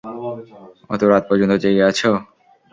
[0.91, 2.11] ওতো রাত পর্যন্ত জেগে আছো?